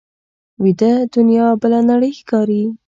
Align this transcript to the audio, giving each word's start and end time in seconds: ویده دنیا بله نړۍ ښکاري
ویده 0.63 0.91
دنیا 1.13 1.47
بله 1.61 1.79
نړۍ 1.89 2.11
ښکاري 2.19 2.63